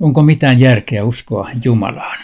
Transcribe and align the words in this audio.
Onko 0.00 0.22
mitään 0.22 0.60
järkeä 0.60 1.04
uskoa 1.04 1.50
Jumalaan? 1.64 2.18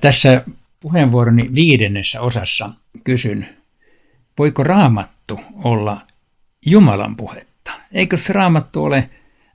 Tässä 0.00 0.44
puheenvuoroni 0.80 1.50
viidennessä 1.54 2.20
osassa 2.20 2.70
kysyn, 3.04 3.48
voiko 4.38 4.64
raamattu 4.64 5.40
olla 5.64 6.00
Jumalan 6.66 7.16
puhetta? 7.16 7.72
Eikö 7.92 8.16
se 8.16 8.32
raamattu 8.32 8.84
ole 8.84 9.10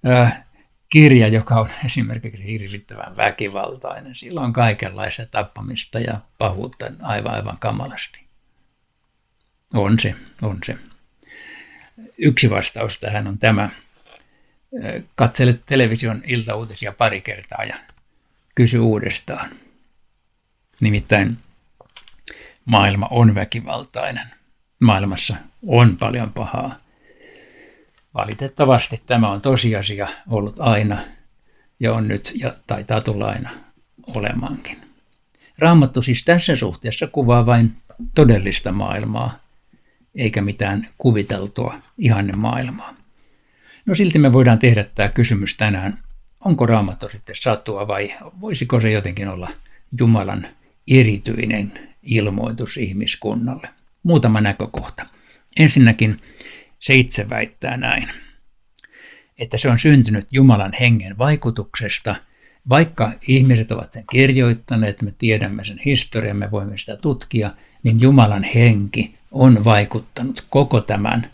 äh, 0.09 0.44
kirja, 0.90 1.27
joka 1.27 1.55
on 1.55 1.70
esimerkiksi 1.86 2.45
hirvittävän 2.45 3.18
väkivaltainen? 3.18 4.16
Sillä 4.16 4.41
on 4.41 4.54
kaikenlaista 4.54 5.26
tappamista 5.26 5.99
ja 5.99 6.18
pahuutta 6.38 6.85
aivan 7.02 7.34
aivan 7.34 7.58
kamalasti. 7.59 8.27
On 9.73 9.99
se, 9.99 10.16
on 10.41 10.58
se. 10.66 10.76
Yksi 12.18 12.49
vastaus 12.49 12.99
tähän 12.99 13.27
on 13.27 13.38
tämä. 13.38 13.70
Katsele 15.16 15.60
television 15.66 16.21
iltauutisia 16.26 16.91
pari 16.91 17.21
kertaa 17.21 17.63
ja 17.63 17.76
kysy 18.55 18.80
uudestaan. 18.80 19.49
Nimittäin 20.82 21.38
maailma 22.66 23.08
on 23.12 23.35
väkivaltainen. 23.35 24.27
Maailmassa 24.82 25.35
on 25.68 25.98
paljon 25.98 26.34
pahaa. 26.34 26.87
Valitettavasti 28.17 29.02
tämä 29.05 29.30
on 29.30 29.41
tosiasia 29.41 30.07
ollut 30.29 30.60
aina 30.60 30.98
ja 31.79 31.93
on 31.93 32.07
nyt 32.07 32.34
ja 32.35 32.54
taitaa 32.68 33.01
tulla 33.01 33.27
aina 33.27 33.49
olemaankin. 34.07 34.77
Raamattu 35.59 36.01
siis 36.01 36.24
tässä 36.26 36.55
suhteessa 36.55 37.07
kuvaa 37.07 37.46
vain 37.46 37.76
todellista 38.15 38.71
maailmaa, 38.71 39.40
eikä 40.15 40.41
mitään 40.41 40.87
kuviteltua 40.98 41.76
ihanne 41.98 42.34
maailmaa. 42.34 42.96
No 43.85 43.96
silti 43.96 44.20
me 44.20 44.34
voidaan 44.34 44.59
tehdä 44.59 44.84
tämä 44.84 45.09
kysymys 45.09 45.55
tänään, 45.55 45.98
onko 46.46 46.65
raamattu 46.65 47.09
sitten 47.09 47.35
satua 47.35 47.87
vai 47.87 48.13
voisiko 48.41 48.79
se 48.79 48.91
jotenkin 48.91 49.27
olla 49.27 49.49
Jumalan 49.99 50.48
erityinen 50.91 51.96
ilmoitus 52.04 52.77
ihmiskunnalle. 52.77 53.70
Muutama 54.04 54.41
näkökohta. 54.41 55.05
Ensinnäkin 55.59 56.21
se 56.80 56.96
itse 56.96 57.30
väittää 57.30 57.78
näin, 57.78 58.10
että 59.38 59.58
se 59.58 59.70
on 59.70 59.80
syntynyt 59.80 60.28
Jumalan 60.32 60.74
hengen 60.80 61.18
vaikutuksesta, 61.18 62.16
vaikka 62.70 63.14
ihmiset 63.28 63.72
ovat 63.72 63.92
sen 63.92 64.03
kirjoittaneet, 64.12 65.02
me 65.02 65.14
tiedämme 65.18 65.64
sen 65.64 65.80
historian, 65.86 66.38
me 66.38 66.52
voimme 66.52 66.78
sitä 66.78 66.96
tutkia, 66.96 67.52
niin 67.84 68.02
Jumalan 68.02 68.44
henki 68.44 69.16
on 69.31 69.64
vaikuttanut 69.64 70.46
koko 70.50 70.81
tämän 70.81 71.31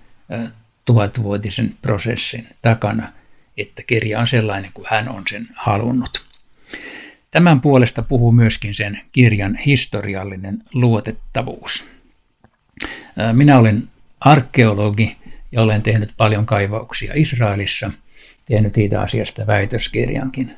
tuhatvuotisen 0.86 1.74
prosessin 1.82 2.48
takana, 2.62 3.14
että 3.58 3.84
kirja 3.84 4.20
on 4.20 4.28
sellainen 4.28 4.72
kuin 4.74 4.88
hän 4.90 5.10
on 5.10 5.24
sen 5.30 5.48
halunnut. 5.56 6.26
Tämän 7.32 7.62
puolesta 7.62 8.02
puhuu 8.02 8.32
myöskin 8.32 8.74
sen 8.74 9.02
kirjan 9.12 9.56
historiallinen 9.56 10.62
luotettavuus. 10.74 11.86
Minä 13.34 13.58
olen 13.58 13.90
arkeologi 14.20 15.18
ja 15.54 15.62
olen 15.62 15.82
tehnyt 15.82 16.14
paljon 16.18 16.46
kaivauksia 16.46 17.14
Israelissa, 17.16 17.92
tehnyt 18.46 18.74
siitä 18.74 19.02
asiasta 19.02 19.48
väitöskirjankin. 19.48 20.52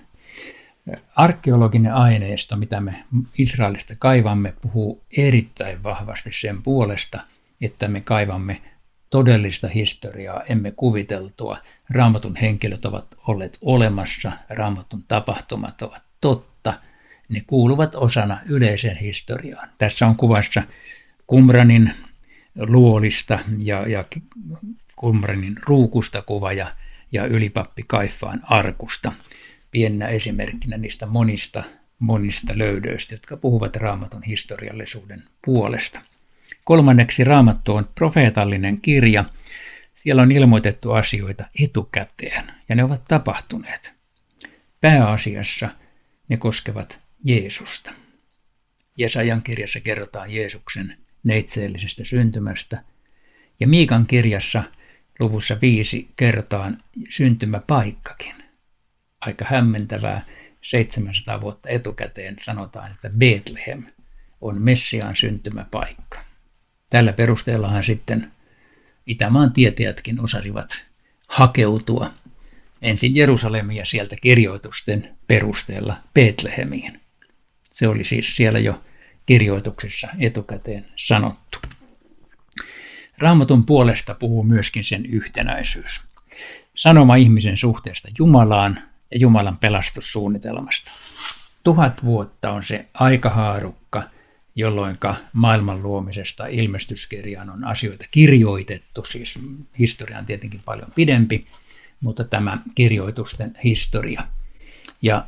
Arkeologinen 1.15 1.93
aineisto, 1.93 2.55
mitä 2.55 2.81
me 2.81 2.95
Israelista 3.37 3.93
kaivamme, 3.99 4.53
puhuu 4.61 5.03
erittäin 5.17 5.83
vahvasti 5.83 6.29
sen 6.33 6.63
puolesta, 6.63 7.19
että 7.61 7.87
me 7.87 8.01
kaivamme 8.01 8.61
todellista 9.09 9.67
historiaa, 9.67 10.41
emme 10.49 10.71
kuviteltua. 10.71 11.57
Raamatun 11.89 12.35
henkilöt 12.35 12.85
ovat 12.85 13.15
olleet 13.27 13.57
olemassa, 13.61 14.31
raamatun 14.49 15.03
tapahtumat 15.07 15.81
ovat 15.81 16.03
totta 16.21 16.73
ne 17.29 17.41
kuuluvat 17.47 17.95
osana 17.95 18.39
yleiseen 18.45 18.97
historiaan. 18.97 19.69
Tässä 19.77 20.07
on 20.07 20.15
kuvassa 20.15 20.63
Kumranin 21.27 21.93
luolista 22.55 23.39
ja, 23.59 23.87
ja 23.87 24.05
Kumranin 24.95 25.55
ruukusta 25.67 26.21
kuva 26.21 26.53
ja, 26.53 26.75
ja 27.11 27.25
ylipappi 27.25 27.83
Kaifaan 27.87 28.41
arkusta. 28.43 29.13
Pienenä 29.71 30.07
esimerkkinä 30.07 30.77
niistä 30.77 31.05
monista, 31.05 31.63
monista 31.99 32.53
löydöistä, 32.55 33.13
jotka 33.13 33.37
puhuvat 33.37 33.75
raamatun 33.75 34.23
historiallisuuden 34.23 35.23
puolesta. 35.45 36.01
Kolmanneksi 36.63 37.23
raamattu 37.23 37.75
on 37.75 37.89
profeetallinen 37.95 38.81
kirja. 38.81 39.25
Siellä 39.95 40.21
on 40.21 40.31
ilmoitettu 40.31 40.91
asioita 40.91 41.45
etukäteen 41.63 42.43
ja 42.69 42.75
ne 42.75 42.83
ovat 42.83 43.05
tapahtuneet. 43.07 43.93
Pääasiassa 44.81 45.69
ne 46.29 46.37
koskevat 46.37 46.99
Jeesusta. 47.23 47.91
Jesajan 48.97 49.43
kirjassa 49.43 49.79
kerrotaan 49.79 50.31
Jeesuksen 50.31 51.04
neitseellisestä 51.25 52.03
syntymästä, 52.05 52.83
ja 53.59 53.67
Miikan 53.67 54.07
kirjassa 54.07 54.63
luvussa 55.19 55.57
viisi 55.61 56.09
kerrotaan 56.15 56.77
syntymäpaikkakin. 57.09 58.35
Aika 59.21 59.45
hämmentävää, 59.49 60.25
700 60.61 61.41
vuotta 61.41 61.69
etukäteen 61.69 62.35
sanotaan, 62.41 62.91
että 62.91 63.09
Bethlehem 63.09 63.83
on 64.41 64.61
Messiaan 64.61 65.15
syntymäpaikka. 65.15 66.19
Tällä 66.89 67.13
perusteellahan 67.13 67.83
sitten 67.83 68.31
Itämaan 69.07 69.53
tietäjätkin 69.53 70.21
osasivat 70.21 70.85
hakeutua 71.27 72.13
ensin 72.81 73.15
Jerusalemia 73.15 73.85
sieltä 73.85 74.15
kirjoitusten 74.21 75.09
perusteella 75.27 75.95
Betlehemiin. 76.13 77.01
Se 77.71 77.87
oli 77.87 78.03
siis 78.03 78.35
siellä 78.35 78.59
jo 78.59 78.83
kirjoituksessa 79.25 80.07
etukäteen 80.19 80.85
sanottu. 80.95 81.59
Raamatun 83.17 83.65
puolesta 83.65 84.15
puhuu 84.15 84.43
myöskin 84.43 84.83
sen 84.83 85.05
yhtenäisyys. 85.05 86.01
Sanoma 86.75 87.15
ihmisen 87.15 87.57
suhteesta 87.57 88.07
Jumalaan 88.17 88.79
ja 89.11 89.17
Jumalan 89.19 89.57
pelastussuunnitelmasta. 89.57 90.91
Tuhat 91.63 92.05
vuotta 92.05 92.51
on 92.51 92.63
se 92.63 92.85
aikahaarukka, 92.93 94.03
jolloin 94.55 94.97
maailman 95.33 95.83
luomisesta 95.83 96.47
ilmestyskirjaan 96.47 97.49
on 97.49 97.63
asioita 97.63 98.05
kirjoitettu, 98.11 99.03
siis 99.03 99.39
historia 99.79 100.17
on 100.17 100.25
tietenkin 100.25 100.61
paljon 100.65 100.91
pidempi, 100.95 101.47
mutta 102.01 102.23
tämä 102.23 102.57
kirjoitusten 102.75 103.53
historia. 103.63 104.23
Ja 105.01 105.27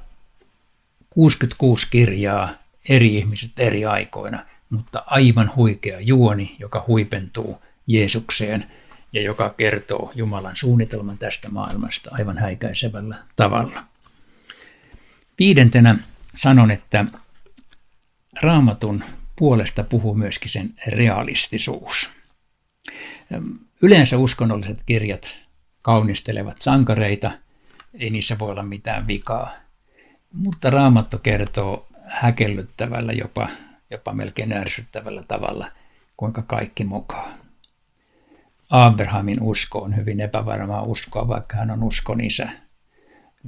66 1.10 1.88
kirjaa, 1.90 2.50
eri 2.90 3.16
ihmiset 3.16 3.52
eri 3.60 3.86
aikoina, 3.86 4.46
mutta 4.70 5.04
aivan 5.06 5.52
huikea 5.56 6.00
juoni, 6.00 6.56
joka 6.60 6.84
huipentuu 6.88 7.62
Jeesukseen 7.88 8.72
ja 9.14 9.22
joka 9.22 9.54
kertoo 9.58 10.12
Jumalan 10.16 10.56
suunnitelman 10.56 11.18
tästä 11.18 11.50
maailmasta 11.50 12.10
aivan 12.14 12.38
häikäisevällä 12.38 13.16
tavalla. 13.36 13.84
Viidentenä 15.40 15.96
sanon, 16.36 16.72
että 16.72 17.06
raamatun 18.42 19.04
puolesta 19.36 19.84
puhuu 19.84 20.16
myöskin 20.16 20.52
sen 20.52 20.74
realistisuus. 20.88 22.10
Yleensä 23.84 24.18
uskonnolliset 24.18 24.84
kirjat 24.86 25.38
kaunistelevat 25.82 26.58
sankareita, 26.58 27.32
ei 27.94 28.10
niissä 28.10 28.40
voi 28.40 28.52
olla 28.52 28.64
mitään 28.64 29.08
vikaa– 29.08 29.52
mutta 30.34 30.70
Raamattu 30.70 31.18
kertoo 31.18 31.87
häkellyttävällä, 32.08 33.14
jopa, 33.14 33.50
jopa 33.92 34.14
melkein 34.14 34.54
ärsyttävällä 34.54 35.24
tavalla, 35.28 35.72
kuinka 36.18 36.42
kaikki 36.42 36.84
mukaan. 36.84 37.32
Abrahamin 38.70 39.42
usko 39.42 39.80
on 39.80 39.96
hyvin 39.96 40.20
epävarmaa 40.20 40.84
uskoa, 40.84 41.28
vaikka 41.28 41.58
hän 41.58 41.72
on 41.72 41.84
uskon 41.84 42.22
isä. 42.22 42.50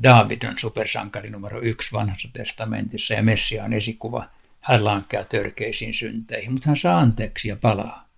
David 0.04 0.44
on 0.44 0.58
supersankari 0.58 1.30
numero 1.30 1.62
yksi 1.62 1.92
vanhassa 1.92 2.30
testamentissa 2.34 3.14
ja 3.14 3.24
Messia 3.24 3.64
on 3.64 3.74
esikuva. 3.74 4.30
Hän 4.60 4.86
lankeaa 4.86 5.24
törkeisiin 5.24 5.94
synteihin, 5.94 6.52
mutta 6.52 6.70
hän 6.70 6.78
saa 6.78 7.00
anteeksi 7.00 7.48
ja 7.48 7.56
palaa. 7.56 8.10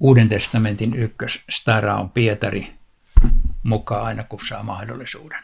Uuden 0.00 0.28
testamentin 0.28 0.94
ykkösstara 0.94 1.96
on 1.96 2.10
Pietari 2.10 2.74
mukaan 3.62 4.06
aina 4.06 4.24
kun 4.24 4.40
saa 4.48 4.62
mahdollisuuden. 4.62 5.42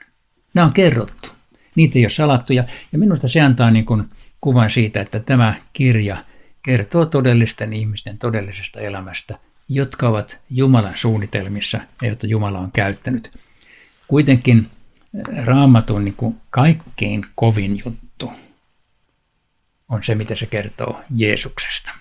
Nämä 0.55 0.67
on 0.67 0.73
kerrottu 0.73 1.30
niitä 1.75 1.99
ei 1.99 2.05
ole 2.05 2.11
salattu. 2.11 2.53
Ja, 2.53 2.65
ja 2.93 2.99
minusta 2.99 3.29
se 3.29 3.41
antaa 3.41 3.71
niin 3.71 3.87
kuin 3.87 4.05
kuvan 4.41 4.71
siitä, 4.71 5.01
että 5.01 5.21
tämä 5.21 5.55
kirja 5.73 6.17
kertoo 6.63 7.07
todellisten 7.07 7.73
ihmisten 7.73 8.19
todellisesta 8.19 8.81
elämästä 8.81 9.39
jotka 9.71 10.09
ovat 10.09 10.39
Jumalan 10.51 10.97
suunnitelmissa 10.97 11.79
ja 12.03 12.09
joita 12.09 12.27
Jumala 12.27 12.59
on 12.59 12.73
käyttänyt. 12.73 13.39
Kuitenkin 14.09 14.71
raamatun 15.45 16.05
niin 16.05 16.15
kuin 16.15 16.37
kaikkein 16.51 17.27
kovin 17.35 17.83
juttu 17.85 18.33
on 19.89 20.03
se, 20.03 20.15
mitä 20.15 20.37
se 20.37 20.47
kertoo 20.47 21.01
Jeesuksesta. 21.17 21.93